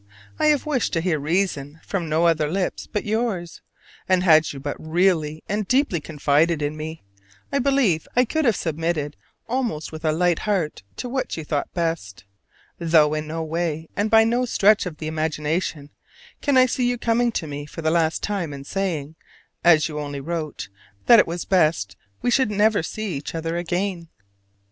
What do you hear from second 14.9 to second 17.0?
the imagination can I see you